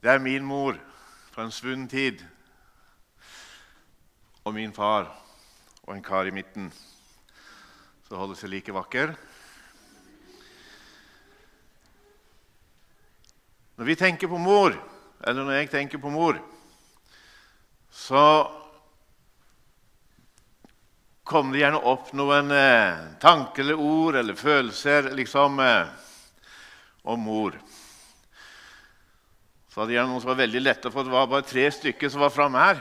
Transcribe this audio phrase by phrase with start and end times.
[0.00, 0.78] Det er min mor
[1.28, 2.22] fra en svunnen tid
[4.48, 5.10] og min far
[5.82, 6.70] og en kar i midten
[8.06, 9.12] som holder seg like vakker.
[13.76, 14.72] Når vi tenker på mor,
[15.20, 16.40] eller når jeg tenker på mor,
[17.92, 18.24] så
[21.28, 25.92] kommer det gjerne opp noen eh, tanker eller ord eller følelser liksom, eh,
[27.04, 27.60] om mor.
[29.70, 32.24] Så hadde jeg noen som var veldig lette, for det var bare tre stykker som
[32.24, 32.80] var framme her.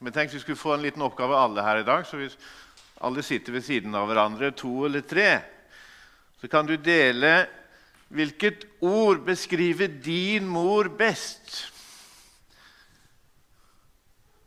[0.00, 2.06] Men tenk vi skulle få en liten oppgave alle her i dag.
[2.06, 2.38] så hvis
[3.00, 5.42] alle sitter ved siden av hverandre, to eller tre,
[6.40, 7.46] så kan du dele
[8.12, 11.72] hvilket ord beskriver din mor best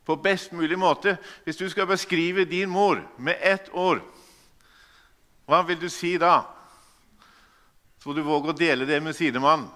[0.05, 1.17] på best mulig måte.
[1.43, 4.03] Hvis du skal beskrive din mor med ett ord,
[5.45, 6.43] hva vil du si da?
[8.01, 9.69] Så du våge å dele det med sidemannen.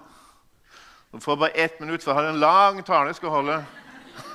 [1.12, 3.56] Du får bare ett minutt, for jeg har en lang tale jeg skal holde.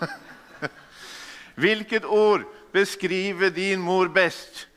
[1.64, 2.44] Hvilket ord
[2.76, 4.68] beskriver din mor best?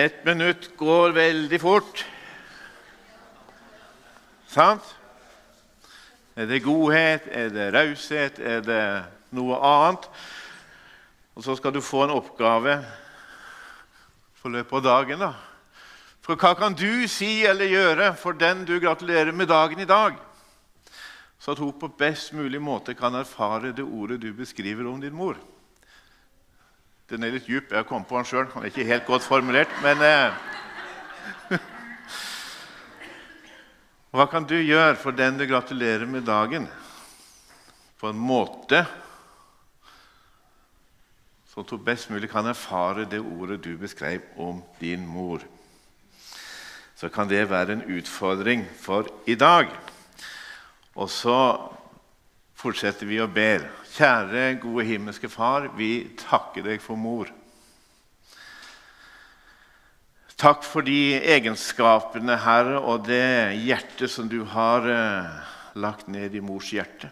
[0.00, 2.04] Ett minutt går veldig fort.
[4.48, 4.86] Sant?
[6.38, 8.84] Er det godhet, er det raushet, er det
[9.36, 10.06] noe annet?
[11.36, 12.78] Og så skal du få en oppgave
[14.40, 15.26] for løpet av dagen.
[15.26, 15.34] da.
[16.24, 20.16] For hva kan du si eller gjøre for den du gratulerer med dagen i dag?
[21.36, 25.16] Så at hun på best mulig måte kan erfare det ordet du beskriver om din
[25.16, 25.36] mor.
[27.10, 27.72] Den er litt djup.
[27.74, 28.46] Jeg kom på den sjøl.
[28.52, 30.30] Den er ikke helt godt formulert, men eh.
[34.14, 36.68] Hva kan du gjøre for den du gratulerer med dagen,
[37.98, 38.84] på en måte
[41.50, 45.42] som du best mulig kan erfare det ordet du beskrev om din mor?
[46.94, 49.66] Så kan det være en utfordring for i dag.
[50.94, 51.58] Og så
[52.60, 53.64] fortsetter vi å ber.
[53.94, 57.30] Kjære, gode himmelske Far, vi takker deg for mor.
[60.40, 65.48] Takk for de egenskapene, Herre, og det hjertet som du har eh,
[65.80, 67.10] lagt ned i mors hjerte.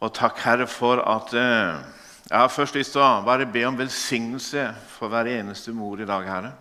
[0.00, 1.84] Og takk, Herre, for at eh,
[2.26, 4.64] Jeg har først lyst til å bare be om velsignelse
[4.96, 6.52] for hver eneste mor i dag, Herre.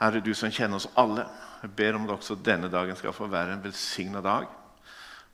[0.00, 1.28] Herre, du som kjenner oss alle.
[1.64, 4.44] Jeg ber om at også denne dagen skal få være en velsigna dag.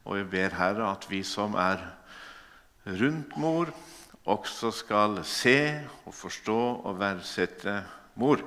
[0.06, 1.80] Og jeg ber Herre at vi som er
[2.86, 3.72] rundt mor,
[4.30, 7.80] også skal se og forstå og verdsette
[8.14, 8.44] mor.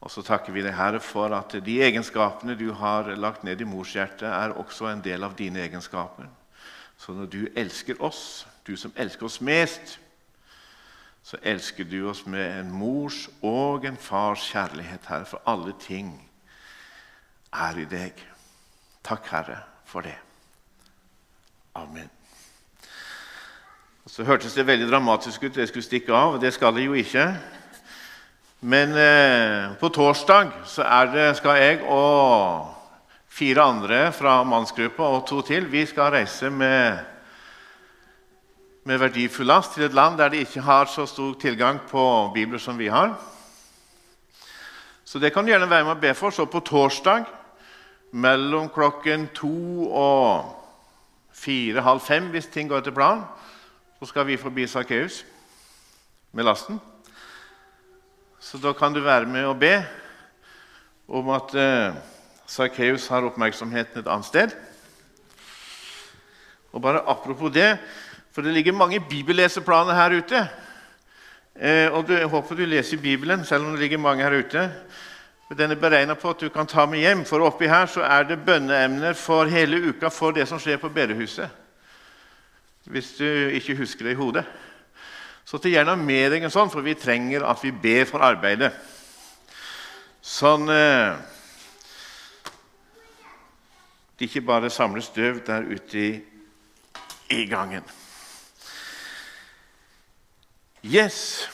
[0.00, 3.68] Og så takker vi deg, Herre, for at de egenskapene du har lagt ned i
[3.68, 6.30] mors hjerte, er også en del av dine egenskaper.
[6.96, 9.98] Så når du elsker oss, du som elsker oss mest,
[11.22, 16.14] så elsker du oss med en mors og en fars kjærlighet, Herre, for alle ting
[17.58, 18.22] er i deg.
[19.04, 19.58] Takk, Herre,
[19.88, 20.16] for det.
[21.78, 22.10] Amen.
[24.08, 25.56] Så hørtes det veldig dramatisk ut.
[25.56, 26.38] Jeg skulle stikke av.
[26.40, 27.26] Det skal det jo ikke.
[28.60, 32.74] Men eh, på torsdag så det, skal jeg og
[33.28, 36.98] fire andre fra mannsgruppa og to til vi skal reise med,
[38.82, 42.02] med verdifull last til et land der de ikke har så stor tilgang på
[42.34, 43.14] bibler som vi har.
[45.04, 46.34] Så det kan du gjerne være med å be for.
[46.34, 47.28] Så på torsdag
[48.12, 50.54] mellom klokken to og
[51.32, 53.24] fire-halv fem, hvis ting går etter planen,
[53.98, 55.24] så skal vi forbi Sakkeus
[56.32, 56.80] med lasten.
[58.40, 59.74] Så da kan du være med og be
[61.08, 61.96] om at eh,
[62.46, 64.54] Sakkeus har oppmerksomheten et annet sted.
[66.72, 67.78] Og bare apropos det,
[68.32, 70.48] for det ligger mange bibelleseplaner her ute.
[71.56, 74.70] Eh, og Jeg håper du leser Bibelen, selv om det ligger mange her ute.
[75.56, 78.26] Den er beregna på at du kan ta med hjem, for oppi her så er
[78.28, 81.48] det bønneemner for hele uka for det som skjer på bedehuset.
[82.84, 83.24] Hvis du
[83.56, 84.44] ikke husker det i hodet.
[85.48, 88.74] Så ta gjerne med deg en sånn, for vi trenger at vi ber for arbeidet.
[90.20, 91.16] Sånn eh,
[94.18, 96.08] Det ikke bare samles støv der ute i,
[97.30, 97.84] i gangen.
[100.82, 101.46] Yes.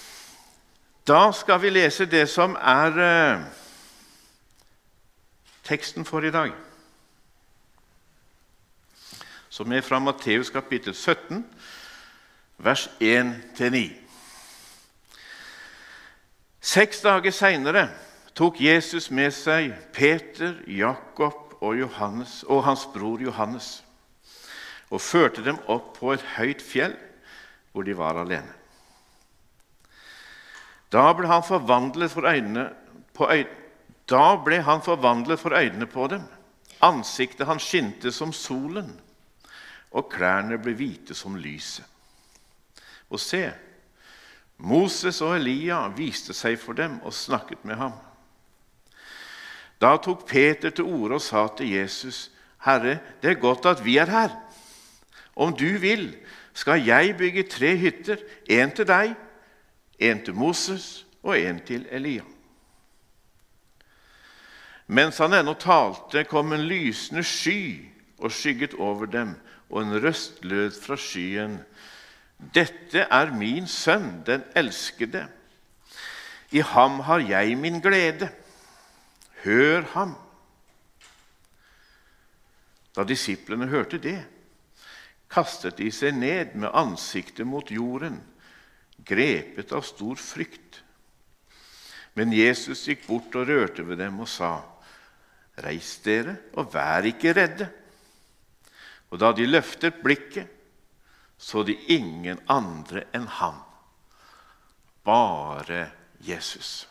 [1.07, 3.45] Da skal vi lese det som er eh,
[5.65, 6.53] teksten for i dag.
[9.49, 11.45] Som er fra Matteus kapittel 17,
[12.59, 13.85] vers 1-9.
[16.61, 17.89] Seks dager seinere
[18.35, 23.79] tok Jesus med seg Peter, Jakob og, Johannes, og hans bror Johannes
[24.91, 26.95] og førte dem opp på et høyt fjell
[27.73, 28.53] hvor de var alene.
[30.93, 32.69] Da ble han forvandlet for øynene
[33.15, 33.64] på øynene.
[34.11, 36.23] Da ble han forvandlet for øynene på dem.
[36.83, 38.91] Ansiktet hans skinte som solen,
[39.91, 41.85] og klærne ble hvite som lyset.
[43.11, 43.47] Og se,
[44.59, 47.95] Moses og Elia viste seg for dem og snakket med ham.
[49.81, 52.31] Da tok Peter til orde og sa til Jesus,
[52.65, 54.41] 'Herre, det er godt at vi er her.'
[55.37, 56.17] Om du vil,
[56.55, 58.17] skal jeg bygge tre hytter,
[58.51, 59.15] en til deg,
[59.99, 62.23] en til Moses og en til Elia.
[64.87, 67.89] Mens han ennå talte, kom en lysende sky
[68.19, 69.35] og skygget over dem,
[69.71, 71.59] og en røst lød fra skyen.
[72.55, 75.27] Dette er min sønn, den elskede.
[76.53, 78.29] I ham har jeg min glede.
[79.45, 80.15] Hør ham.
[82.95, 84.21] Da disiplene hørte det,
[85.31, 88.21] kastet de seg ned med ansiktet mot jorden,
[89.05, 90.79] grepet av stor frykt.
[92.15, 94.61] Men Jesus gikk bort og rørte ved dem og sa,
[95.57, 97.71] 'Reis dere, og vær ikke redde.'
[99.11, 100.49] Og da de løftet blikket,
[101.39, 103.61] så de ingen andre enn ham,
[105.05, 105.91] bare
[106.25, 106.89] Jesus.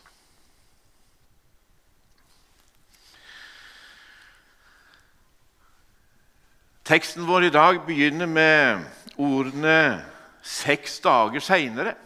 [6.84, 8.84] Teksten vår i dag begynner med
[9.16, 10.04] ordene
[10.42, 11.96] 'seks dager seinere'.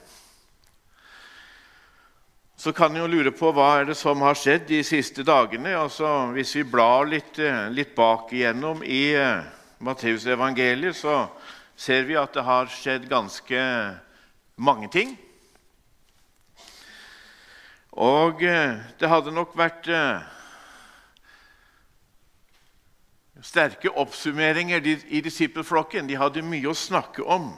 [2.59, 5.77] Så kan en jo lure på hva er det som har skjedd de siste dagene.
[5.79, 11.29] Altså, hvis vi blar litt, eh, litt bak igjennom i Matteus Matteusevangeliet, så
[11.79, 13.61] ser vi at det har skjedd ganske
[14.59, 15.13] mange ting.
[17.95, 19.87] Og uh, det hadde nok vært
[23.39, 26.11] sterke oppsummeringer i disippelflokken.
[26.11, 27.53] De hadde mye å snakke om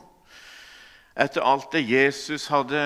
[1.17, 2.85] etter alt det Jesus hadde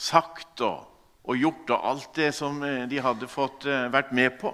[0.00, 0.88] sagt og,
[1.22, 4.52] og gjort, og alt det som eh, de hadde fått eh, vært med på.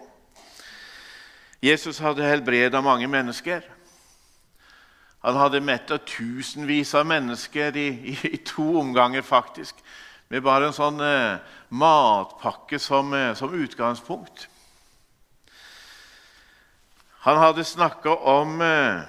[1.64, 3.64] Jesus hadde helbreda mange mennesker.
[5.24, 9.80] Han hadde metta tusenvis av mennesker i, i, i, to omganger, faktisk,
[10.28, 11.40] med bare en sånn eh,
[11.74, 14.46] matpakke som, eh, som utgangspunkt.
[17.26, 19.00] Han hadde snakka om eh,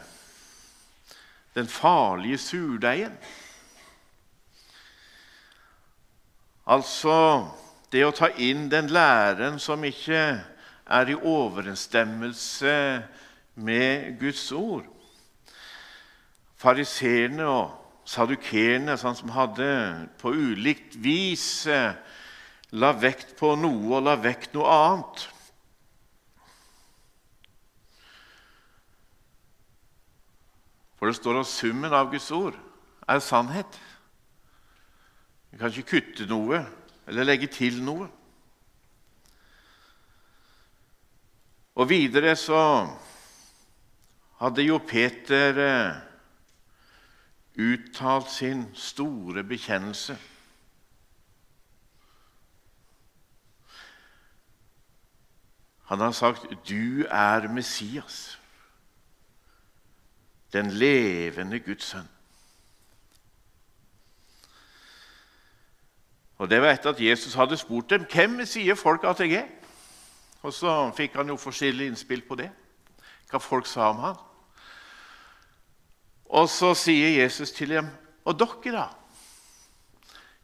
[1.54, 3.14] den farlige surdeigen.
[6.70, 7.16] Altså
[7.90, 10.22] det å ta inn den læren som ikke
[10.90, 12.76] er i overensstemmelse
[13.58, 14.86] med Guds ord.
[16.60, 19.70] Fariseerne og sadukerene, sånn som hadde
[20.22, 21.98] på ulikt vis eh,
[22.78, 25.26] la vekt på noe og la vekt noe annet.
[31.00, 32.58] For det står at summen av Guds ord
[33.10, 33.80] er sannhet.
[35.52, 36.62] Vi kan ikke kutte noe
[37.10, 38.08] eller legge til noe.
[41.80, 42.62] Og videre så
[44.40, 45.96] hadde jo Peter eh,
[47.60, 50.18] uttalt sin store bekjennelse.
[55.90, 58.38] Han har sagt 'Du er Messias'
[60.54, 62.19] den levende Guds sønn.
[66.40, 69.48] Og Det var etter at Jesus hadde spurt dem hvem sier folk at jeg er.
[70.42, 72.50] Og Så fikk han jo forskjellige innspill på det,
[73.30, 74.16] hva folk sa om han.
[76.30, 77.88] Og så sier Jesus til dem,
[78.26, 78.88] 'Og dere, da?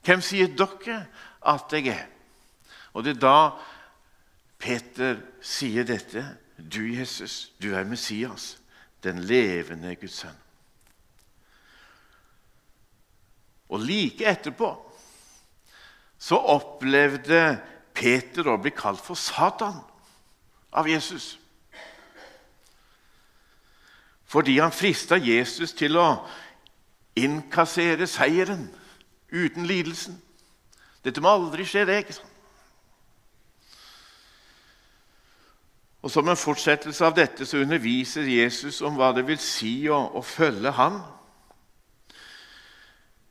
[0.03, 1.05] Hvem sier dere
[1.45, 2.07] at jeg er?'
[2.93, 3.51] Og det er da
[4.59, 6.37] Peter sier dette.
[6.57, 8.57] 'Du, Jesus, du er Messias.'
[9.05, 10.37] den levende Guds sønn.
[13.69, 14.84] Og like etterpå
[16.25, 17.59] så opplevde
[17.93, 19.77] Peter å bli kalt for Satan
[20.73, 21.35] av Jesus.
[24.25, 26.07] Fordi han frista Jesus til å
[27.15, 28.65] innkassere seieren
[29.29, 30.17] uten lidelsen.
[31.05, 31.99] Dette må aldri skje, det.
[32.01, 32.31] ikke sant?
[36.05, 39.97] Og Som en fortsettelse av dette så underviser Jesus om hva det vil si å,
[40.13, 40.99] å følge ham.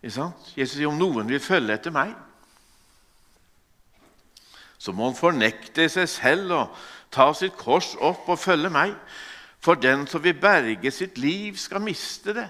[0.03, 2.15] Jesus sier om noen vil følge etter meg,
[4.85, 6.81] så må han fornekte seg selv og
[7.15, 8.93] ta sitt kors opp og følge meg.
[9.65, 12.49] For den som vil berge sitt liv, skal miste det.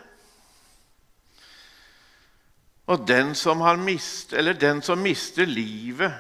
[2.91, 6.13] Og den som, mist, den som mister livet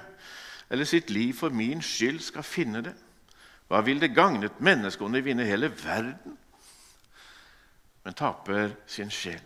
[0.70, 2.94] eller sitt liv for min skyld, skal finne det.
[3.68, 6.38] Hva vil det gagne et menneske om det vinner hele verden,
[8.04, 9.42] men taper sin sjel?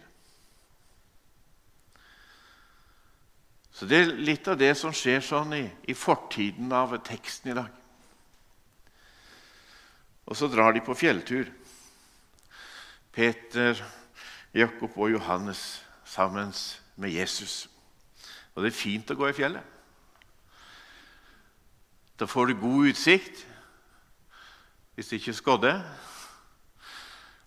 [3.79, 7.55] Så Det er litt av det som skjer sånn i, i fortiden av teksten i
[7.55, 7.69] dag.
[10.27, 11.47] Og så drar de på fjelltur.
[13.15, 13.79] Peter,
[14.51, 15.63] Jakob og Johannes
[16.03, 16.51] sammen
[16.99, 17.69] med Jesus.
[18.57, 19.63] Og det er fint å gå i fjellet.
[22.19, 23.45] Da får du god utsikt
[24.99, 25.77] hvis det ikke skodde.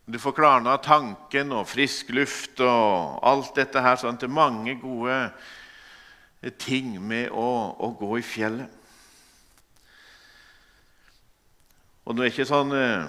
[0.07, 3.99] Du får klarna tanken og frisk luft og alt dette her.
[3.99, 5.25] sånn til mange gode
[6.57, 8.79] ting med å, å gå i fjellet.
[12.05, 13.03] Og Nå er jeg ikke sånn eh,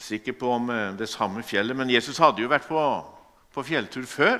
[0.00, 2.84] sikker på om eh, det samme fjellet, men Jesus hadde jo vært på,
[3.50, 4.38] på fjelltur før.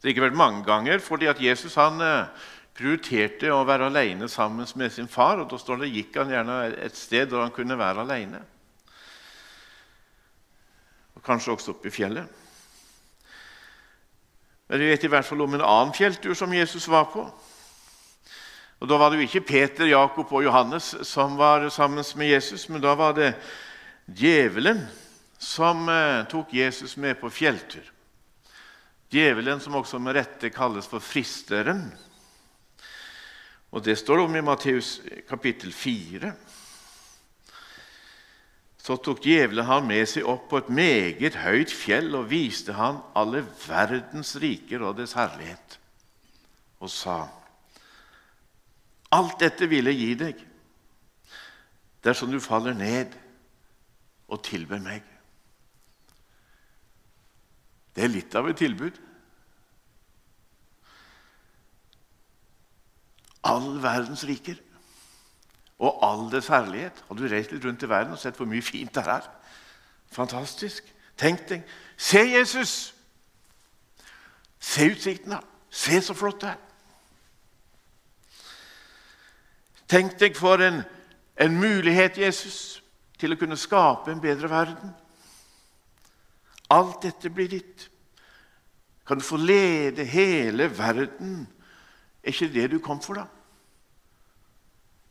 [0.00, 2.48] Det har ikke vært mange ganger, fordi at Jesus han eh,
[2.80, 5.42] prioriterte å være alene sammen med sin far.
[5.42, 8.40] og Da står det, gikk han gjerne et sted hvor han kunne være alene.
[11.18, 12.40] Og kanskje også oppe i fjellet.
[14.70, 17.24] Men vi vet i hvert fall om en annen fjelltur som Jesus var på.
[18.78, 22.68] Og Da var det jo ikke Peter, Jakob og Johannes som var sammen med Jesus,
[22.68, 23.32] men da var det
[24.06, 24.84] djevelen
[25.38, 27.82] som eh, tok Jesus med på fjelltur.
[29.10, 31.88] Djevelen som også med rette kalles for fristeren.
[33.74, 36.30] Og Det står det om i Matteus kapittel 4
[38.80, 43.02] så tok djevelen han med seg opp på et meget høyt fjell og viste han
[43.18, 45.76] alle verdens riker og dets herlighet,
[46.80, 47.18] og sa:"
[49.12, 50.42] Alt dette vil jeg gi deg
[52.06, 53.16] dersom du faller ned
[54.30, 55.02] og tilber meg.
[57.90, 58.94] Det er litt av et tilbud.
[63.50, 64.60] All verdens riker
[65.80, 67.04] og all dets herlighet.
[67.08, 69.28] Har du reist litt rundt i verden og sett hvor mye fint det er?
[70.12, 70.84] Fantastisk.
[71.18, 71.68] Tenk deg
[72.00, 72.94] Se Jesus!
[74.60, 75.40] Se utsikten da.
[75.70, 76.60] Se så flott det er.
[79.90, 80.82] Tenk deg for en,
[81.36, 82.80] en mulighet, Jesus,
[83.18, 84.92] til å kunne skape en bedre verden.
[86.70, 87.88] Alt dette blir ditt.
[89.06, 91.48] Kan du få lede hele verden?
[92.22, 93.26] Er ikke det du kom for, da?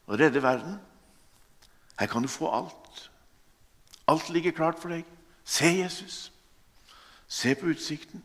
[0.10, 0.80] Å redde verden.
[2.00, 3.10] Her kan du få alt.
[4.10, 5.06] Alt ligger klart for deg.
[5.46, 6.32] Se Jesus.
[7.30, 8.24] Se på utsikten.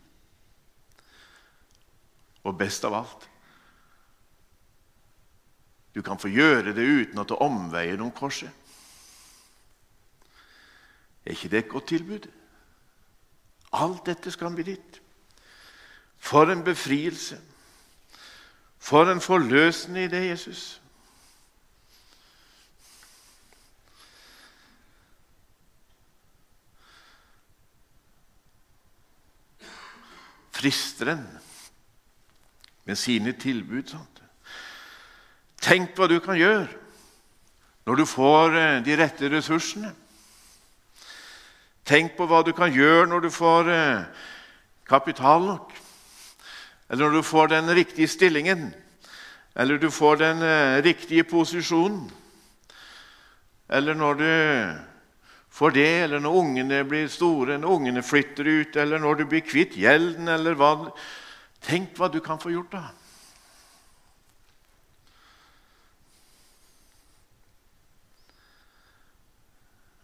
[2.45, 3.29] Og best av alt
[5.95, 8.51] du kan få gjøre det uten at du omveier om korset.
[11.25, 12.27] Er ikke det et godt tilbud?
[13.73, 15.01] Alt dette skal bli ditt.
[16.19, 17.39] For en befrielse!
[18.79, 20.83] For en forløsende idé, Jesus.
[30.65, 31.27] Fristeren
[32.85, 33.89] med sine tilbud.
[33.91, 34.23] Sant?
[35.61, 36.69] Tenk hva du kan gjøre
[37.85, 39.91] når du får eh, de rette ressursene.
[41.85, 44.07] Tenk på hva du kan gjøre når du får eh,
[44.89, 45.75] kapital nok,
[46.89, 48.71] eller når du får den riktige stillingen,
[49.57, 52.09] eller du får den eh, riktige posisjonen,
[53.69, 54.31] eller når du
[55.55, 59.45] for det, eller når ungene blir store, når ungene flytter ut, eller når du blir
[59.47, 60.75] kvitt gjelden, eller hva
[61.65, 62.83] Tenk hva du kan få gjort, da.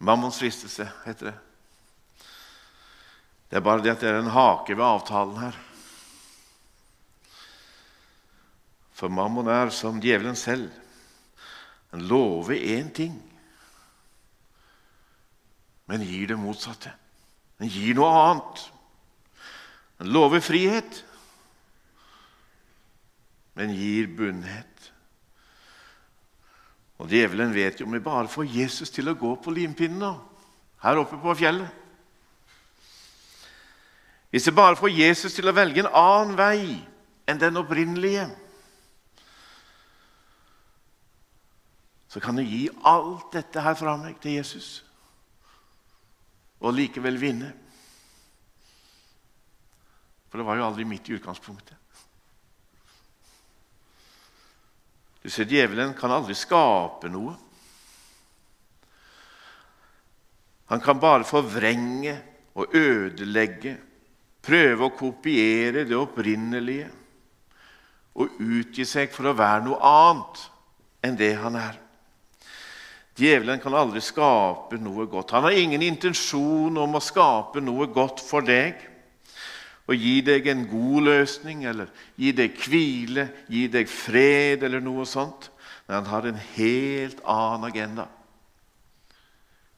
[0.00, 1.35] Mammons fristelse heter det.
[3.50, 5.59] Det er bare det at det er en hake ved avtalen her.
[8.97, 10.71] For mammon er som djevelen selv.
[11.92, 13.19] Han lover én ting
[15.90, 16.92] men gir det motsatte.
[17.59, 18.61] Den gir noe annet.
[19.99, 21.00] Den lover frihet,
[23.59, 24.87] men gir bunnhet.
[27.00, 30.20] Og Djevelen vet jo om vi bare får Jesus til å gå på limpinnen
[30.85, 31.68] her oppe på fjellet.
[34.30, 36.61] Hvis vi bare får Jesus til å velge en annen vei
[37.26, 38.28] enn den opprinnelige,
[42.06, 44.70] så kan du gi alt dette her fra meg til Jesus
[46.60, 47.50] og likevel vinne.
[50.30, 51.76] For det var jo aldri mitt i utgangspunktet.
[55.20, 57.34] Du ser, Djevelen kan aldri skape noe.
[60.70, 62.14] Han kan bare forvrenge
[62.54, 63.74] og ødelegge,
[64.40, 66.86] prøve å kopiere det opprinnelige
[68.16, 70.44] og utgi seg for å være noe annet
[71.04, 71.76] enn det han er.
[73.20, 75.34] Djevelen kan aldri skape noe godt.
[75.36, 78.86] Han har ingen intensjon om å skape noe godt for deg
[79.90, 85.04] og gi deg en god løsning eller gi deg hvile, gi deg fred eller noe
[85.08, 85.50] sånt.
[85.88, 88.06] Men han har en helt annen agenda.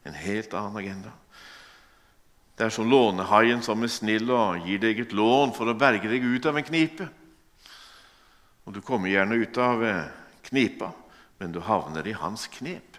[0.04, 1.14] En helt annen agenda.
[2.52, 6.11] Det er som lånehaien som er snill og gir deg et lån for å berge
[6.11, 7.08] deg ut av en knipe.
[8.68, 10.04] Og Du kommer gjerne ut av eh,
[10.46, 10.92] knipa,
[11.40, 12.91] men du havner i hans knep.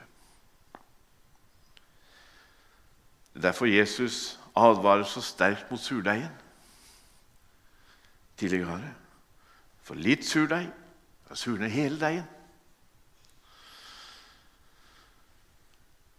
[3.33, 6.29] Det er derfor Jesus advarer så sterkt mot surdeigen
[8.37, 8.93] tidligere.
[9.83, 10.69] For litt surdeig
[11.29, 12.27] da surner hele deigen.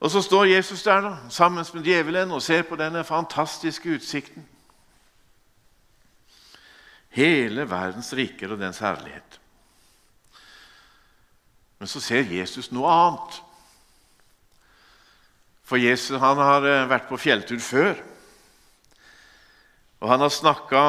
[0.04, 4.48] Og Så står Jesus der da, sammen med djevelen og ser på denne fantastiske utsikten.
[7.08, 9.40] Hele verdens riker og dens herlighet.
[11.78, 13.40] Men så ser Jesus noe annet.
[15.64, 17.96] For Jesus han har eh, vært på fjelltur før.
[20.04, 20.84] Og han har snakka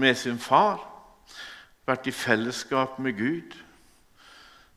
[0.00, 0.80] med sin far,
[1.84, 3.56] vært i fellesskap med Gud.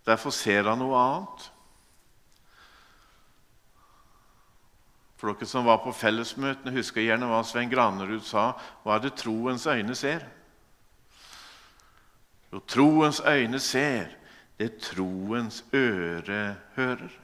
[0.05, 1.45] Derfor ser han noe annet.
[5.15, 8.51] For dere som var på fellesmøtene, husker gjerne hva Svein Granerud sa.
[8.83, 10.27] Hva er det troens øyne ser?
[12.51, 14.11] Jo, troens øyne ser
[14.59, 17.15] det troens øre hører.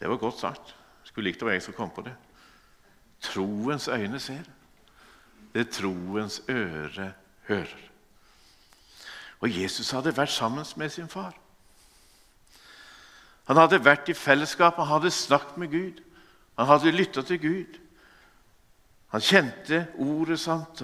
[0.00, 0.74] Det var godt sagt.
[1.04, 2.14] Skulle likt det var jeg som kom på det.
[3.22, 4.44] Troens øyne ser,
[5.54, 7.12] det troens øre
[7.48, 7.82] hører.
[9.40, 11.32] Og Jesus hadde vært sammen med sin far.
[13.46, 16.02] Han hadde vært i fellesskap, han hadde snakket med Gud.
[16.58, 17.80] Han hadde lytta til Gud.
[19.14, 20.82] Han kjente ordet sant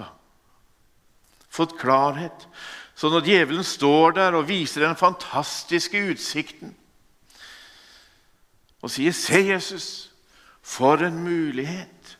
[1.53, 2.47] fått klarhet.
[2.95, 6.73] Så når djevelen står der og viser den fantastiske utsikten
[8.83, 10.11] og sier 'Se, Jesus,
[10.61, 12.17] for en mulighet',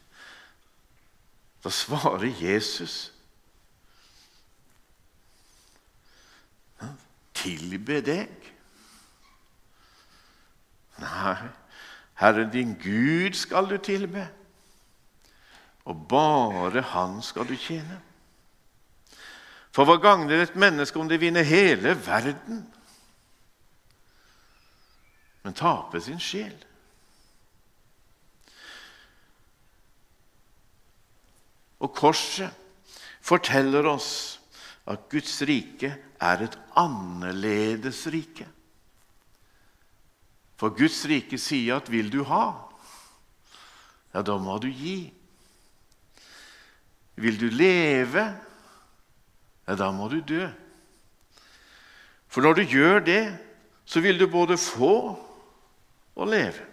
[1.63, 3.09] da svarer Jesus
[7.33, 8.29] Tilbe deg?
[11.01, 11.35] Nei,
[12.13, 14.29] Herren din Gud skal du tilbe,
[15.85, 17.99] og bare Han skal du tjene.
[19.73, 22.73] For hva gagner et menneske om det vinner hele verden,
[25.43, 26.55] men taper sin sjel?
[31.83, 32.51] Og korset
[33.23, 34.39] forteller oss
[34.87, 35.91] at Guds rike
[36.23, 38.47] er et annerledes rike.
[40.59, 42.69] For Guds rike sier at 'vil du ha',
[44.13, 45.13] ja, da må du gi.
[47.15, 48.23] Vil du leve,
[49.67, 50.47] ja, da må du dø.
[52.27, 53.23] For når du gjør det,
[53.85, 55.19] så vil du både få
[56.15, 56.65] og leve.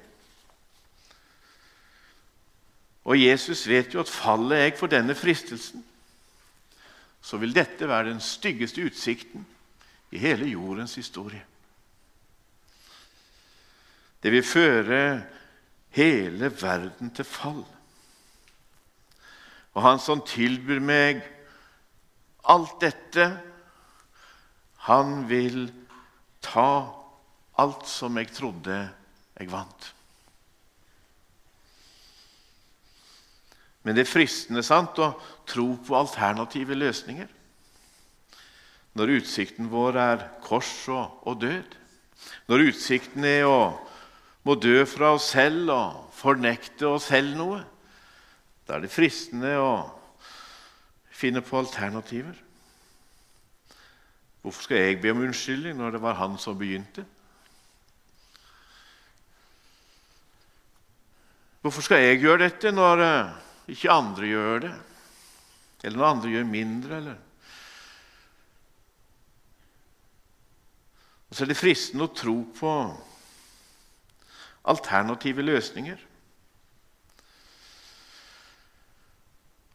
[3.04, 5.84] Og Jesus vet jo at faller jeg for denne fristelsen,
[7.20, 9.46] så vil dette være den styggeste utsikten
[10.10, 11.42] i hele jordens historie.
[14.22, 15.22] Det vil føre
[15.96, 17.64] hele verden til fall.
[19.74, 21.22] Og han som tilbyr meg
[22.50, 23.26] alt dette,
[24.88, 25.68] han vil
[26.44, 26.70] ta
[27.60, 28.80] alt som jeg trodde
[29.40, 29.90] jeg vant.
[33.82, 35.14] Men det er fristende sant, å
[35.48, 37.36] tro på alternative løsninger
[38.98, 41.76] når utsikten vår er kors og, og død.
[42.50, 43.60] Når utsikten er å
[44.46, 47.60] må dø fra oss selv og fornekte oss selv noe.
[48.66, 49.72] Da er det fristende å
[51.12, 52.36] finne på alternativer.
[54.40, 57.04] Hvorfor skal jeg be om unnskyldning når det var han som begynte?
[61.60, 63.32] Hvorfor skal jeg gjøre dette når eh,
[63.74, 64.70] ikke andre gjør det,
[65.84, 66.96] eller når andre gjør mindre.
[66.96, 67.18] eller...
[71.28, 72.72] Og så er det fristende å tro på
[74.72, 76.00] alternative løsninger.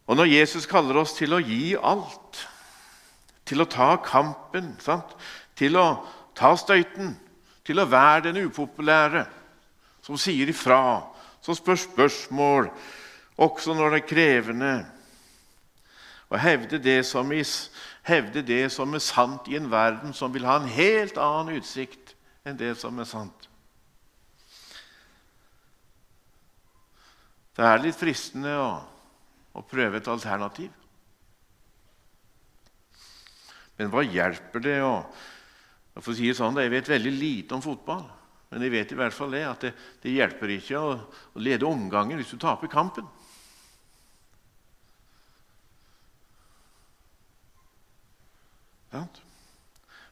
[0.05, 2.43] Og når Jesus kaller oss til å gi alt,
[3.45, 5.15] til å ta kampen, sant?
[5.55, 5.87] til å
[6.35, 7.13] ta støyten,
[7.65, 9.23] til å være den upopulære
[10.05, 11.14] som sier ifra,
[11.45, 12.69] som spør spørsmål,
[13.37, 14.75] også når det er krevende.
[16.29, 17.69] Og hevde det som, is,
[18.03, 22.15] hevde det som er sant i en verden som vil ha en helt annen utsikt
[22.45, 23.49] enn det som er sant.
[27.55, 28.71] Det er litt fristende å,
[29.53, 30.73] å prøve et alternativ.
[33.77, 34.97] Men hva hjelper det å
[36.01, 38.03] for å si det sånn, Jeg vet veldig lite om fotball,
[38.49, 39.71] men jeg vet i hvert fall det at det,
[40.03, 40.95] det hjelper ikke å,
[41.35, 43.07] å lede omgangen hvis du taper kampen.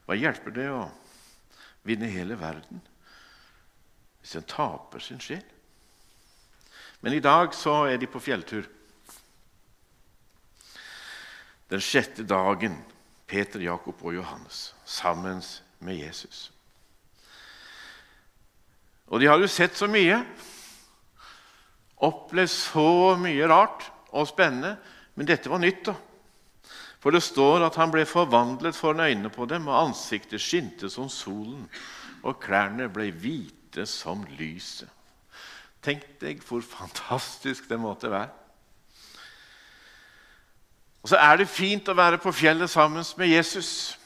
[0.04, 0.82] Hva hjelper det å
[1.88, 2.82] vinne hele verden
[4.20, 5.44] hvis en taper sin sjel?
[7.04, 8.64] Men i dag så er de på fjelltur.
[11.68, 12.78] Den sjette dagen
[13.28, 15.42] Peter, Jakob og Johannes sammen
[15.84, 16.53] med Jesus.
[19.12, 20.18] Og de har jo sett så mye,
[22.04, 24.76] opplevd så mye rart og spennende,
[25.14, 25.84] men dette var nytt.
[25.86, 25.94] da.
[27.04, 31.10] For det står at han ble forvandlet foran øynene på dem, og ansiktet skinte som
[31.12, 31.66] solen,
[32.24, 34.88] og klærne ble hvite som lyset.
[35.84, 38.32] Tenk deg hvor fantastisk det måtte være.
[41.04, 43.98] Og så er det fint å være på fjellet sammen med Jesus.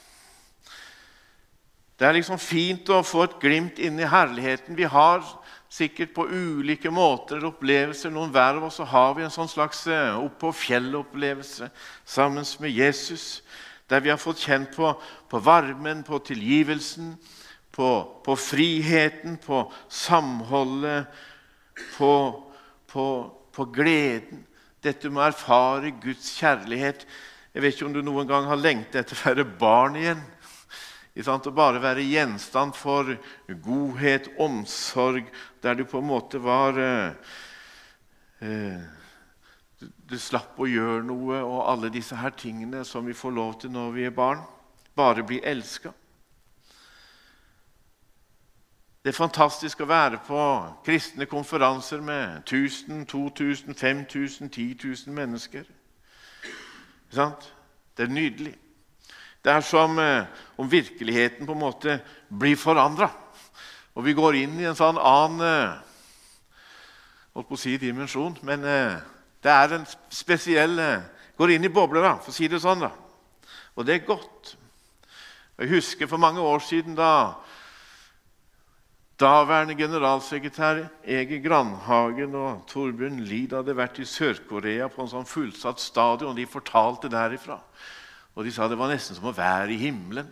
[1.99, 4.77] Det er liksom fint å få et glimt inn i herligheten.
[4.79, 5.25] Vi har
[5.69, 8.13] sikkert på ulike måter opplevelser.
[8.15, 11.67] Noen hver av oss så har vi en sånn slags eh, opp på fjellet-opplevelse
[12.07, 13.43] sammen med Jesus.
[13.91, 14.93] Der vi har fått kjent på,
[15.27, 17.17] på varmen, på tilgivelsen,
[17.75, 17.91] på,
[18.23, 21.11] på friheten, på samholdet,
[21.97, 22.15] på,
[23.59, 24.45] på gleden.
[24.87, 27.03] Dette med å erfare Guds kjærlighet.
[27.51, 30.21] Jeg vet ikke om du noen gang har lengtet etter å være barn igjen.
[31.19, 33.11] Å bare være gjenstand for
[33.65, 35.27] godhet, omsorg,
[35.63, 37.33] der du på en måte var eh,
[38.47, 38.85] eh,
[39.81, 43.59] du, du slapp å gjøre noe, og alle disse her tingene som vi får lov
[43.59, 44.45] til når vi er barn.
[44.95, 45.91] Bare bli elska.
[49.03, 50.39] Det er fantastisk å være på
[50.85, 54.75] kristne konferanser med 1000, 2000, 5000, 10
[55.07, 55.65] 000 mennesker.
[57.11, 58.55] Det er nydelig.
[59.49, 60.27] Det er som eh,
[60.61, 61.95] om virkeligheten på en måte
[62.29, 63.07] blir forandra.
[63.97, 65.79] Og vi går inn i en sånn annen eh,
[67.33, 68.37] holdt på å si dimensjon.
[68.45, 68.99] Men eh,
[69.41, 70.77] det er en spesiell
[71.39, 72.81] Går inn i bobler, da, for å si det sånn.
[72.83, 72.91] da.
[73.79, 74.57] Og det er godt.
[75.63, 77.13] Jeg husker for mange år siden da
[79.19, 85.81] Daværende generalsekretær Ege Grandhagen og Torbjørn Lied hadde vært i Sør-Korea på en sånn fullsatt
[85.83, 86.37] stadion.
[86.37, 87.63] De fortalte derifra.
[88.39, 90.29] Og de sa det var nesten som å være i himmelen.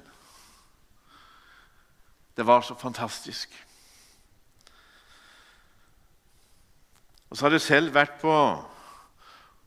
[2.39, 3.51] Det var så fantastisk.
[7.27, 8.31] Og så har jeg selv vært på,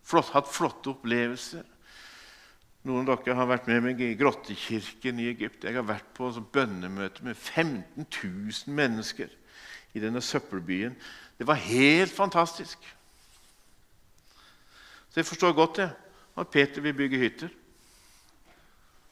[0.08, 1.68] flott, hatt flotte opplevelser
[2.88, 5.66] noen av dere har vært med meg i grottekirken i Egypt.
[5.68, 9.32] Jeg har vært på bønnemøte med 15 000 mennesker
[9.94, 10.96] i denne søppelbyen.
[11.38, 12.80] Det var helt fantastisk.
[15.10, 15.90] Så jeg forstår godt det,
[16.40, 17.52] at Peter vil bygge hytter.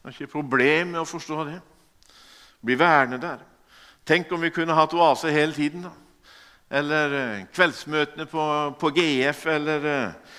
[0.07, 1.57] Det er ikke problem med å forstå det.
[2.63, 3.41] Bli værende der.
[4.07, 5.81] Tenk om vi kunne hatt oase hele tiden.
[5.83, 5.89] da.
[6.79, 8.45] Eller eh, kveldsmøtene på,
[8.79, 10.37] på GF, eller eh,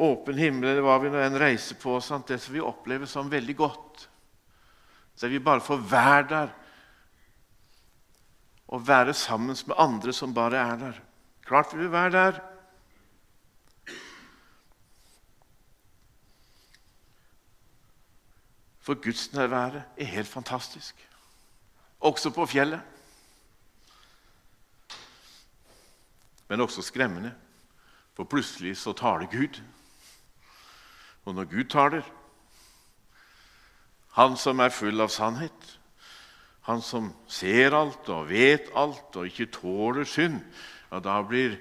[0.00, 1.98] åpen himmel eller hva vi nå enn reiser på.
[2.00, 2.32] Sant?
[2.32, 4.06] Det som vi opplever som veldig godt.
[5.12, 6.56] Så vi bare får være der
[8.72, 11.04] og være sammen med andre som bare er der.
[11.44, 12.40] Klart vi vil være der.
[18.90, 21.08] For gudsnærværet er helt fantastisk.
[22.00, 22.80] Også på fjellet.
[26.48, 27.34] Men også skremmende,
[28.14, 29.60] for plutselig så taler Gud.
[31.24, 32.02] Og når Gud taler,
[34.12, 35.78] han som er full av sannhet,
[36.66, 40.42] han som ser alt og vet alt og ikke tåler synd,
[40.90, 41.60] ja, da blir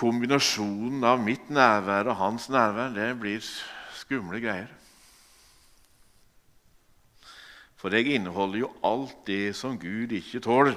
[0.00, 3.56] kombinasjonen av mitt nærvær og hans nærvær det blir
[4.00, 4.79] skumle greier.
[7.80, 10.76] For jeg inneholder jo alt det som Gud ikke tåler.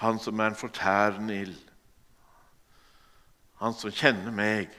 [0.00, 1.60] Han som er en fortærende ild
[3.62, 4.72] han som kjenner meg.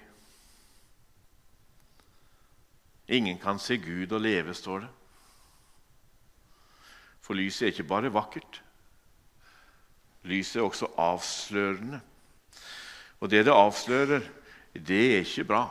[3.08, 4.90] Ingen kan se Gud og leve, står det.
[7.24, 8.60] For lyset er ikke bare vakkert.
[10.28, 12.02] Lyset er også avslørende.
[13.24, 14.26] Og det det avslører,
[14.76, 15.64] det er ikke bra.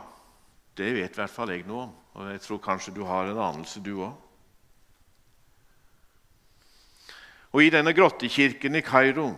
[0.77, 1.93] Det vet i hvert fall jeg noe om.
[2.13, 4.13] Og jeg tror kanskje du har en anelse, du òg.
[7.53, 9.31] Og i denne grottekirken i Kairo,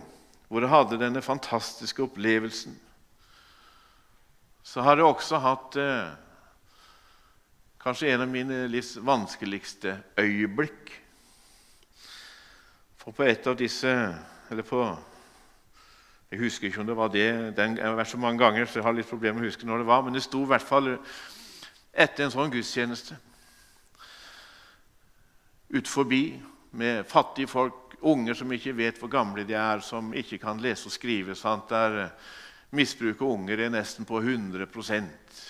[0.48, 2.78] hvor jeg hadde denne fantastiske opplevelsen,
[4.62, 6.14] så har jeg også hatt eh,
[7.82, 10.94] kanskje en av mine livs vanskeligste øyeblikk.
[12.98, 13.92] For på et av disse
[14.50, 14.80] Eller på
[16.30, 17.56] Jeg husker ikke om det var det.
[17.56, 19.66] Den, jeg har vært så mange ganger, så jeg har litt problemer med å huske
[19.66, 20.02] når det var.
[20.02, 20.96] Men det sto i hvert fall
[21.96, 23.16] etter en sånn gudstjeneste
[25.68, 26.42] ut forbi
[26.76, 30.86] med fattige folk, unger som ikke vet hvor gamle de er, som ikke kan lese
[30.90, 31.34] og skrive.
[31.34, 31.70] Sant?
[31.72, 32.10] Der
[32.70, 35.44] misbruket misbruk av unger er nesten på 100%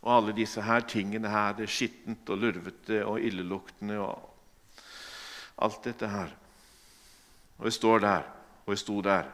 [0.00, 4.30] Og alle disse her tingene her, det er skittent og lurvete og illeluktende og
[5.60, 6.30] alt dette her.
[7.58, 8.22] Og jeg står der,
[8.64, 9.28] og jeg sto der.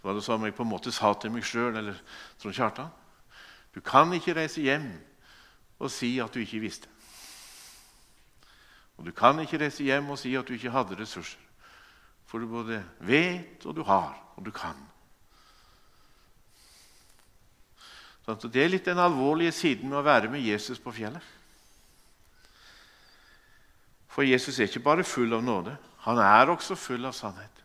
[0.00, 2.02] Så var det som jeg på en måte sa til meg sjøl, eller
[2.42, 2.90] Trond Kjartan
[3.76, 4.88] Du kan ikke reise hjem
[5.76, 6.88] og si at du ikke visste.
[8.96, 11.42] Og du kan ikke reise hjem og si at du ikke hadde ressurser.
[12.26, 14.78] For du både vet, og du har, og du kan.
[18.24, 21.22] Så det er litt den alvorlige siden med å være med Jesus på fjellet.
[24.10, 25.76] For Jesus er ikke bare full av nåde,
[26.08, 27.62] han er også full av sannhet.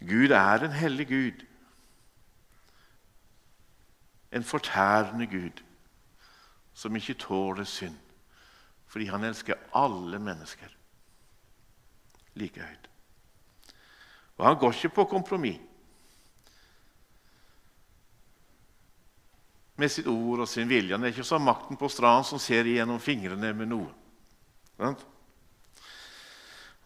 [0.00, 1.42] Gud er en hellig Gud,
[4.32, 5.62] en fortærende Gud
[6.74, 7.98] som ikke tåler synd
[8.90, 10.70] fordi han elsker alle mennesker
[12.34, 12.88] like høyt.
[14.38, 15.60] Og han går ikke på kompromiss
[19.80, 20.92] med sitt ord og sin vilje.
[20.92, 23.92] Han er ikke som makten på stranden som ser igjennom fingrene med noe.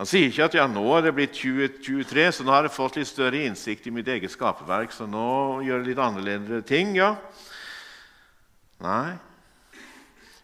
[0.01, 2.97] Han sier ikke at ja, nå er det blitt 2023, så nå har jeg fått
[2.99, 6.97] litt større innsikt i mitt eget skaperverk, så nå gjør jeg litt annerledes ting.
[6.99, 7.15] ja.
[8.83, 9.15] Nei.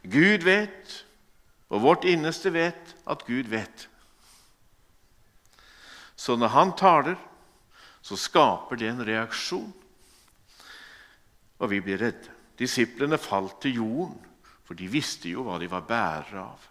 [0.07, 0.95] Gud vet,
[1.69, 3.89] og vårt innerste vet at Gud vet.
[6.17, 7.19] Så når han taler,
[8.01, 9.73] så skaper det en reaksjon,
[11.61, 12.39] og vi blir redde.
[12.61, 14.19] Disiplene falt til jorden,
[14.65, 16.67] for de visste jo hva de var bærere av.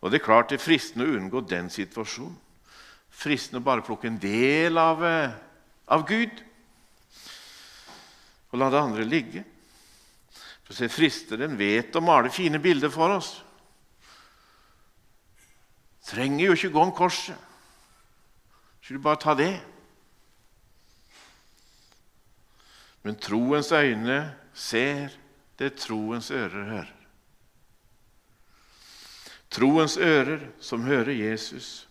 [0.00, 2.36] Og Det er klart det er fristende å unngå den situasjonen.
[3.10, 5.32] Fristende å bare plukke en del av, eh,
[5.88, 6.42] av Gud
[8.52, 9.44] og la det andre ligge.
[10.64, 13.42] For se, Fristeren vet å male fine bilder for oss.
[16.06, 17.36] Trenger jo ikke gå om korset.
[18.82, 19.54] Skulle bare ta det.
[23.02, 24.20] Men troens øyne
[24.54, 25.14] ser
[25.58, 26.95] det troens ører hører.
[29.50, 31.86] Troens ører som hører Jesus,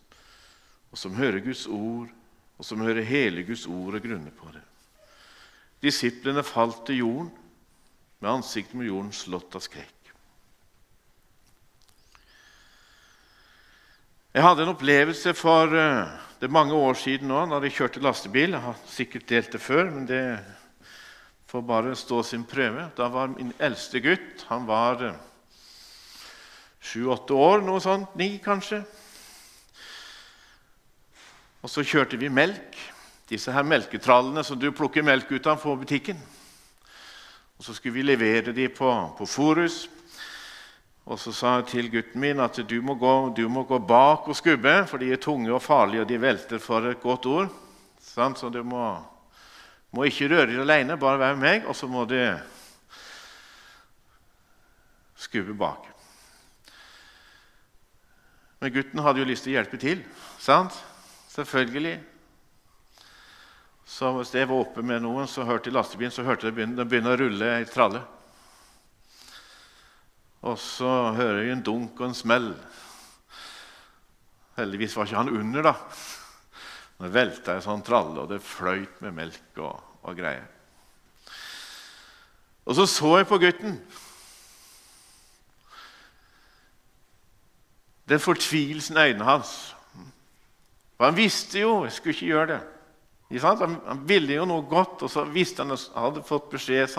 [0.91, 2.11] og som hører Guds ord,
[2.57, 4.63] og som hører hele Guds ord og grunner på det.
[5.83, 7.31] Disiplene falt til jorden
[8.19, 9.91] med ansiktet med jorden slått av skrekk.
[14.35, 18.01] Jeg hadde en opplevelse for uh, det er mange år siden nå, da jeg kjørte
[18.03, 18.51] lastebil.
[18.51, 20.23] Jeg har sikkert delt det før, men det
[21.47, 22.89] får bare stå sin prøve.
[22.97, 25.13] Da var min eldste gutt han var uh,
[26.85, 28.83] sju-åtte år, noe sånt, ni kanskje.
[31.65, 32.77] Og så kjørte vi melk.
[33.25, 36.19] Disse her melketrallene som du plukker melk ut av på butikken.
[37.57, 39.87] Og Så skulle vi levere dem på, på Forus.
[41.05, 44.27] Og Så sa jeg til gutten min at du må, gå, du må gå bak
[44.29, 47.49] og skubbe, for de er tunge og farlige, og de velter for et godt ord.
[48.05, 48.85] Så du må,
[49.91, 52.19] må ikke røre deg alene, bare være med meg, og så må du
[55.17, 55.94] skubbe bak.
[58.61, 60.03] Men gutten hadde jo lyst til å hjelpe til.
[60.39, 60.75] sant?
[61.35, 61.99] Selvfølgelig.
[63.85, 66.87] Så hvis jeg var oppe med noen, så hørte jeg lastebilen, så hørte jeg det
[66.87, 68.01] begynne å rulle ei tralle.
[70.45, 72.49] Og så hører jeg en dunk og en smell.
[74.57, 75.75] Heldigvis var ikke han under, da.
[76.95, 80.47] Det velta ei sånn tralle, og det fløyt med melk og, og greier.
[82.65, 83.77] Og så så jeg på gutten.
[88.09, 89.75] Den fortvilelsen i øynene hans.
[90.95, 92.61] For han visste jo jeg skulle ikke gjøre det.
[93.41, 96.93] Han, han, ville jo noe godt, og så visste han at han hadde fått beskjed.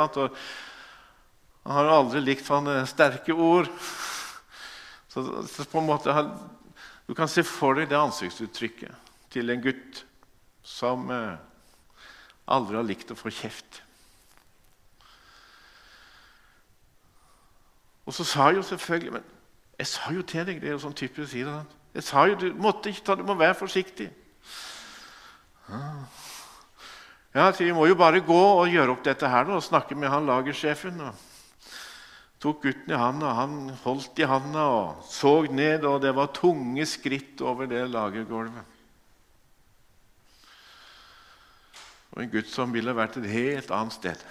[1.64, 3.70] Han har aldri likt sånne sterke ord.
[5.08, 6.12] Så, så, på en måte,
[7.06, 8.90] Du kan se for deg det ansiktsuttrykket
[9.30, 10.00] til en gutt
[10.66, 11.36] som eh,
[12.50, 13.78] aldri har likt å få kjeft.
[18.06, 19.24] Og så sa jeg jo selvfølgelig Men
[19.76, 21.56] jeg sa jo til deg det er jo sånn typisk å si det.
[21.96, 24.10] Jeg sa jo, Du måtte ikke ta, du må være forsiktig.
[27.34, 30.08] Ja, så Vi må jo bare gå og gjøre opp dette her og snakke med
[30.08, 31.00] han lagersjefen.
[31.00, 31.14] og
[32.40, 36.84] tok gutten i handa, han holdt i handa og så ned, og det var tunge
[36.86, 38.74] skritt over det lagergulvet.
[42.12, 44.22] Og en gutt som ville vært et helt annet sted.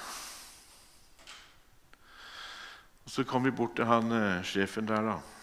[3.05, 5.34] Og Så kom vi bort til han eh, sjefen der, da.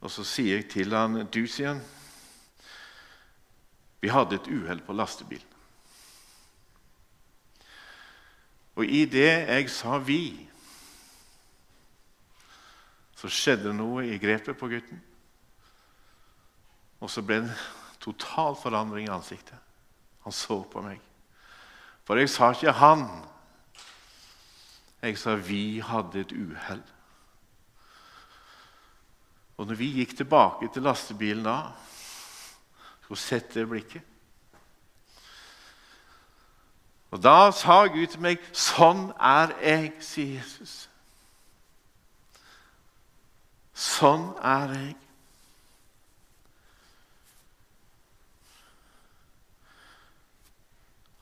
[0.00, 1.82] Og så sier jeg til han, du, sier han,
[3.98, 5.54] vi hadde et uhell på lastebilen.
[8.78, 10.46] Og i det jeg sa 'vi',
[13.18, 15.00] så skjedde noe i grepet på gutten.
[17.00, 17.56] Og så ble det en
[18.00, 19.58] total forandring i ansiktet.
[20.22, 21.00] Han så på meg.
[22.04, 23.26] For jeg sa ikke 'han'.
[25.02, 26.97] Jeg sa 'vi hadde et uhell'.
[29.58, 31.56] Og når vi gikk tilbake til lastebilen da,
[33.08, 34.02] så det blikket
[37.10, 40.88] Og da sa Gud til meg, 'Sånn er jeg', sier Jesus.
[43.74, 44.96] Sånn er jeg.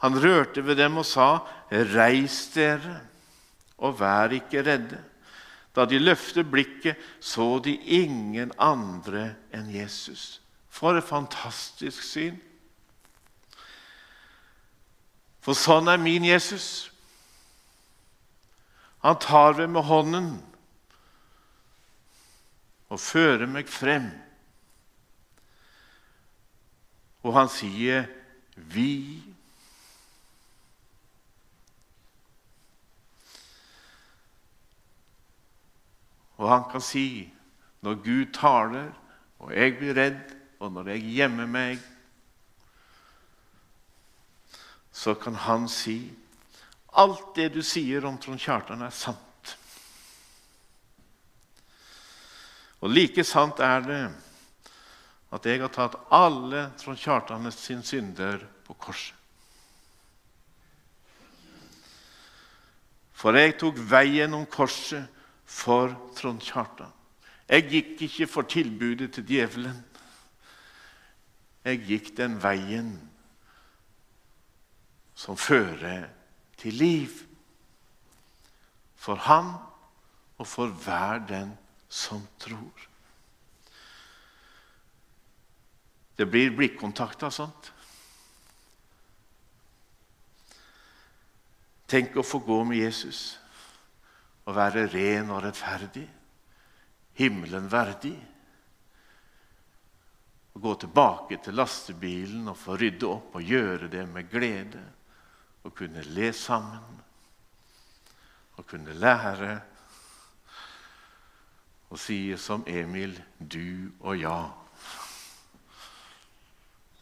[0.03, 1.39] Han rørte ved dem og sa,
[1.71, 3.01] 'Reis dere,
[3.79, 5.16] og vær ikke redde.'
[5.77, 10.41] Da de løftet blikket, så de ingen andre enn Jesus.
[10.73, 12.41] For et fantastisk syn!
[15.45, 16.89] For sånn er min Jesus.
[19.05, 20.31] Han tar meg med hånden
[22.91, 24.09] og fører meg frem.
[27.23, 28.09] Og han sier,
[28.57, 29.23] 'Vi
[36.47, 37.27] Og han kan si,
[37.83, 38.93] når Gud taler,
[39.43, 41.81] og jeg blir redd, og når jeg gjemmer meg,
[44.95, 45.99] så kan han si
[47.03, 49.57] alt det du sier om Trond Kjartan, er sant.
[52.81, 54.01] Og like sant er det
[55.35, 59.19] at jeg har tatt alle Trond Kjartan sin synder på korset.
[63.17, 65.16] For jeg tok veien om korset
[65.47, 66.93] for Trond Kjartan.
[67.49, 69.79] Jeg gikk ikke for tilbudet til djevelen.
[71.65, 72.91] Jeg gikk den veien
[75.15, 76.09] som fører
[76.59, 77.23] til liv.
[78.97, 79.55] For han
[80.39, 81.55] og for hver den
[81.89, 82.87] som tror.
[86.19, 87.73] Det blir blikkontakt av sånt.
[91.87, 93.37] Tenk å få gå med Jesus
[94.47, 96.07] å være ren og rettferdig,
[97.19, 98.15] himmelen verdig.
[100.55, 104.83] Å gå tilbake til lastebilen og få rydde opp og gjøre det med glede.
[105.67, 107.01] Å kunne le sammen,
[108.57, 109.57] å kunne lære.
[111.91, 114.39] Og si som Emil du og ja.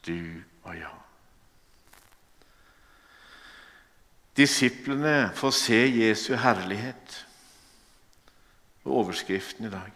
[0.04, 0.90] Du og ja.
[4.35, 7.20] Disiplene får se Jesu herlighet
[8.85, 9.92] og overskriften i dag.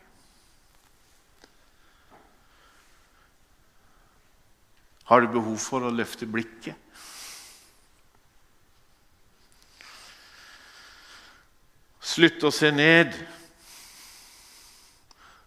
[5.09, 6.77] Har du behov for å løfte blikket?
[12.05, 13.14] Slutt å se ned,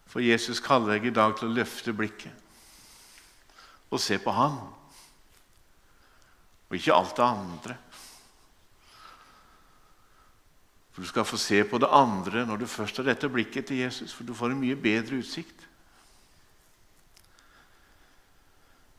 [0.08, 2.38] for Jesus kaller deg i dag til å løfte blikket
[3.92, 4.54] og se på Han,
[6.70, 7.74] og ikke alt det andre.
[10.92, 13.76] For Du skal få se på det andre når du først har dette blikket til
[13.76, 15.68] Jesus, for du får en mye bedre utsikt.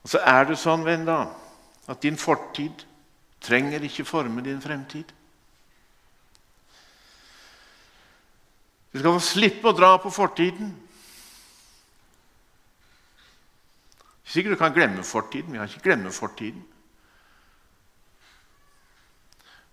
[0.04, 1.28] Og Så er det sånn, venn, da,
[1.88, 2.84] at din fortid
[3.44, 5.12] trenger ikke forme din fremtid.
[8.94, 10.74] Du skal få slippe å dra på fortiden.
[14.24, 15.54] Sikkert du kan glemme fortiden.
[15.54, 16.62] Vi kan ikke glemme fortiden.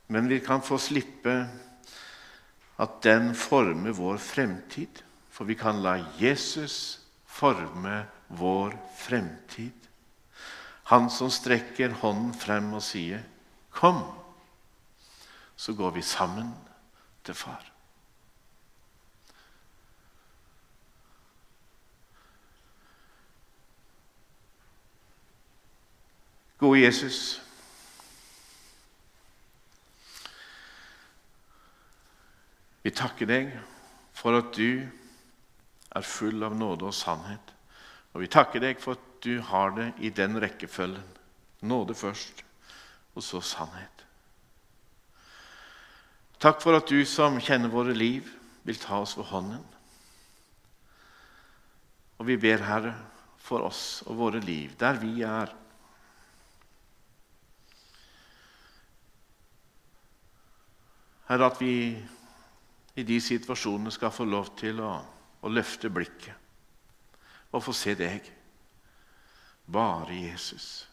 [0.08, 1.34] Men vi kan få slippe
[2.80, 5.02] at den former vår fremtid.
[5.30, 9.76] For vi kan la Jesus forme vår fremtid.
[10.90, 13.22] Han som strekker hånden frem og sier,
[13.70, 14.16] 'Kom',
[15.56, 16.54] så går vi sammen
[17.24, 17.70] til Far.
[26.58, 27.40] Gode Jesus.
[32.82, 33.52] Vi takker deg
[34.16, 34.86] for at du
[35.90, 37.52] er full av nåde og sannhet.
[38.14, 41.16] Og vi takker deg for at du har det i den rekkefølgen.
[41.60, 42.40] Nåde først,
[43.14, 44.06] og så sannhet.
[46.40, 48.30] Takk for at du som kjenner våre liv,
[48.64, 49.64] vil ta oss ved hånden.
[52.20, 52.94] Og vi ber, Herre,
[53.40, 55.52] for oss og våre liv, der vi er.
[61.28, 61.74] Herre, at vi
[62.98, 64.92] i de situasjonene skal få lov til å,
[65.42, 66.36] å løfte blikket
[67.50, 68.26] og få se deg.
[69.70, 70.86] Bare Jesus.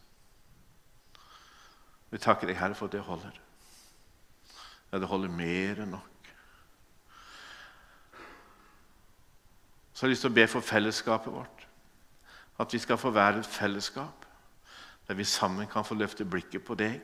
[2.10, 3.42] Vi takker deg, Herre, for at det holder.
[4.92, 6.32] Ja, det holder mer enn nok.
[9.94, 11.66] Så har jeg lyst til å be for fellesskapet vårt.
[12.62, 14.26] At vi skal få være et fellesskap
[15.08, 17.00] der vi sammen kan få løfte blikket på deg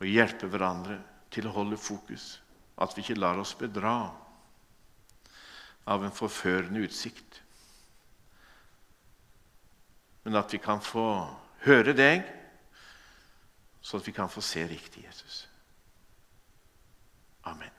[0.00, 0.98] og hjelpe hverandre
[1.32, 2.36] til å holde fokus.
[2.76, 3.96] At vi ikke lar oss bedra
[5.86, 7.40] av en forførende utsikt.
[10.26, 11.06] Men at vi kan få
[11.66, 12.26] høre deg,
[13.80, 15.44] sånn at vi kan få se riktig Jesus.
[17.46, 17.75] Amen.